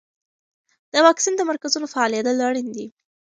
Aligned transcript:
د 0.93 0.95
واکسین 1.05 1.33
د 1.37 1.41
مرکزونو 1.49 1.91
فعالیدل 1.93 2.37
اړین 2.47 2.67
دي. 2.75 2.87